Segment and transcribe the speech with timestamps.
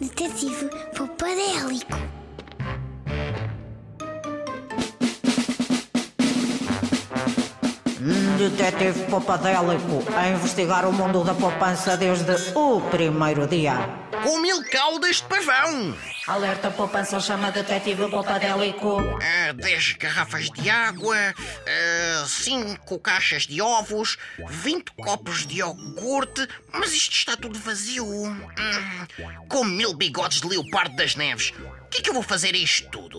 [0.00, 2.19] Detetive Popadélico.
[8.48, 13.74] Detetive Popadélico a investigar o mundo da poupança desde o primeiro dia.
[14.24, 15.94] Com mil caudas de pavão.
[16.26, 18.96] Alerta poupança chama Detetive Popadélico.
[19.22, 21.16] Ah, 10 garrafas de água,
[22.26, 24.16] 5 caixas de ovos,
[24.48, 28.06] 20 copos de iogurte, mas isto está tudo vazio.
[28.06, 28.40] Hum,
[29.50, 31.52] com mil bigodes de leopardo das neves.
[32.00, 33.18] Que é que eu vou fazer isto tudo?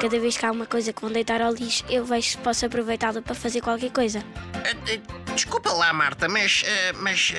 [0.00, 2.64] Cada vez que há uma coisa que vão deitar ao lixo, eu vejo se posso
[2.64, 4.24] aproveitá-la para fazer qualquer coisa.
[4.54, 6.62] Ah, ah, desculpa lá, Marta, mas.
[6.64, 7.32] ah, mas.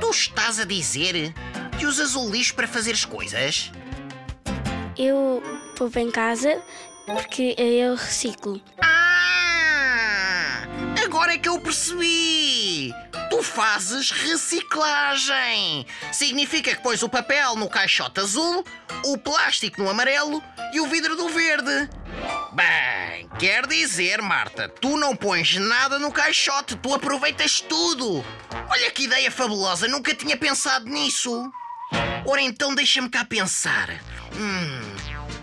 [0.00, 1.32] tu estás a dizer
[1.78, 3.70] que usas o lixo para fazer as coisas?
[4.98, 5.40] Eu
[5.76, 6.60] poupo em casa
[7.06, 8.60] porque eu reciclo.
[8.82, 10.66] Ah!
[11.04, 12.92] Agora é que eu percebi!
[13.36, 15.86] Tu fazes reciclagem!
[16.10, 18.64] Significa que pões o papel no caixote azul,
[19.04, 21.90] o plástico no amarelo e o vidro do verde.
[22.54, 28.24] Bem, quer dizer, Marta, tu não pões nada no caixote, tu aproveitas tudo!
[28.70, 31.52] Olha que ideia fabulosa, nunca tinha pensado nisso!
[32.24, 34.00] Ora então deixa-me cá pensar.
[34.34, 34.96] Hum,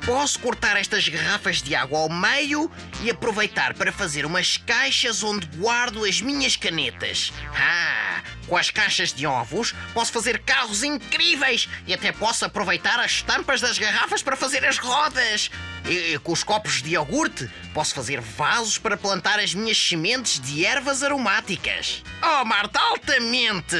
[0.06, 2.70] posso cortar estas garrafas de água ao meio
[3.02, 7.31] e aproveitar para fazer umas caixas onde guardo as minhas canetas.
[7.56, 13.22] Ah, com as caixas de ovos posso fazer carros incríveis e até posso aproveitar as
[13.22, 15.50] tampas das garrafas para fazer as rodas.
[15.86, 20.40] E, e com os copos de iogurte posso fazer vasos para plantar as minhas sementes
[20.40, 22.04] de ervas aromáticas.
[22.22, 23.76] Oh, Marta, altamente!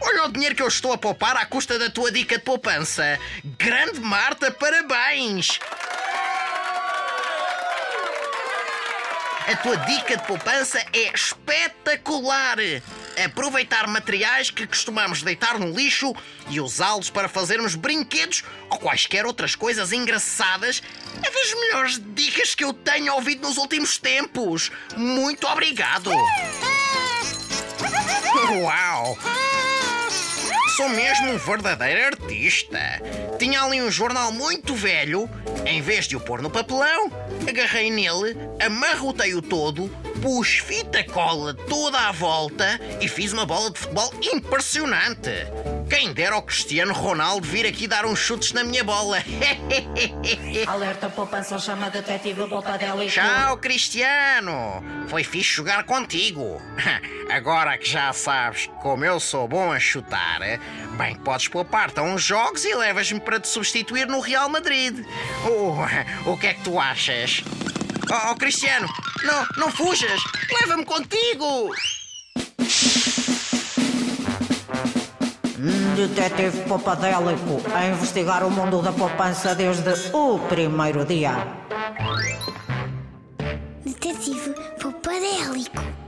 [0.00, 3.18] Olha o dinheiro que eu estou a poupar à custa da tua dica de poupança.
[3.58, 5.58] Grande Marta, parabéns!
[9.50, 12.58] A tua dica de poupança é espetacular!
[13.24, 16.14] Aproveitar materiais que costumamos deitar no lixo
[16.48, 20.82] e usá-los para fazermos brinquedos ou quaisquer outras coisas engraçadas
[21.22, 24.70] é das melhores dicas que eu tenho ouvido nos últimos tempos.
[24.96, 26.10] Muito obrigado!
[28.62, 29.18] Uau!
[30.78, 32.78] Sou mesmo um verdadeiro artista.
[33.36, 35.28] Tinha ali um jornal muito velho.
[35.66, 37.10] Em vez de o pôr no papelão,
[37.48, 39.88] agarrei nele, amarrotei-o todo,
[40.22, 45.32] pus fita cola toda à volta e fiz uma bola de futebol impressionante.
[45.88, 49.18] Quem dera ao Cristiano Ronaldo vir aqui dar uns chutes na minha bola.
[50.66, 53.10] Alerta poupança chama Detetive Popadélico.
[53.10, 54.84] Tchau, Cristiano!
[55.08, 56.60] Foi fixe jogar contigo.
[57.30, 60.40] Agora que já sabes como eu sou bom a chutar,
[60.98, 65.04] bem, podes poupar-te a uns jogos e levas-me para te substituir no Real Madrid.
[65.46, 67.42] Oh, o que é que tu achas?
[68.10, 68.88] Oh, oh, Cristiano,
[69.22, 70.20] não, não fujas!
[70.60, 71.70] Leva-me contigo!
[75.58, 81.32] Detetive Popadélico a investigar o mundo da poupança desde o primeiro dia.
[83.84, 86.07] Detetive Popadélico.